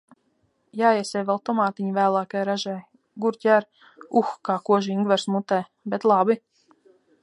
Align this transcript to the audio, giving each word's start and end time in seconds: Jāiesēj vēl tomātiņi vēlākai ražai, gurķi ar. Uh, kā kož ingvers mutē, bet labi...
Jāiesēj 0.79 1.25
vēl 1.27 1.41
tomātiņi 1.49 1.91
vēlākai 1.99 2.43
ražai, 2.51 2.75
gurķi 3.27 3.53
ar. 3.59 3.69
Uh, 4.23 4.35
kā 4.49 4.61
kož 4.71 4.93
ingvers 4.99 5.31
mutē, 5.37 5.65
bet 5.95 6.13
labi... 6.13 6.43